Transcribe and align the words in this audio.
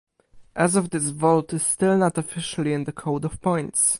As 0.55 0.75
of 0.75 0.89
this 0.89 1.09
vault 1.09 1.53
is 1.53 1.61
still 1.63 1.95
not 1.95 2.17
officially 2.17 2.73
in 2.73 2.85
the 2.85 2.91
code 2.91 3.23
of 3.23 3.39
points. 3.39 3.89